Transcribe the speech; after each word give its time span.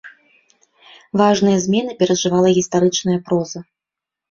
Важныя 1.21 1.57
змены 1.67 1.91
перажывала 2.01 2.49
гістарычная 2.57 3.19
проза. 3.31 3.59